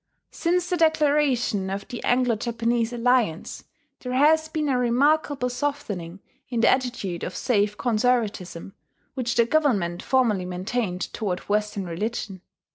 Since 0.31 0.67
the 0.67 0.77
declaration 0.77 1.69
of 1.69 1.87
the 1.87 2.03
Anglo 2.03 2.35
Japanese 2.35 2.91
alliance, 2.91 3.65
there 3.99 4.13
has 4.13 4.49
been 4.49 4.67
a 4.67 4.75
remarkable 4.79 5.47
softening 5.51 6.21
in 6.49 6.61
the 6.61 6.69
attitude 6.69 7.23
of 7.23 7.35
safe 7.35 7.77
conservatism 7.77 8.73
which 9.13 9.35
the 9.35 9.45
government 9.45 10.01
formerly 10.01 10.45
maintained 10.45 11.01
toward 11.13 11.41
Western 11.41 11.85
religion.... 11.85 12.41